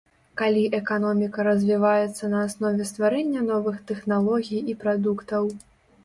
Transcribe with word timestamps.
Калі 0.41 0.61
эканоміка 0.77 1.43
развіваецца 1.47 2.29
на 2.31 2.39
аснове 2.45 2.87
стварэння 2.91 3.43
новых 3.49 3.75
тэхналогій 3.91 4.59
і 4.73 4.75
прадуктаў. 4.85 5.43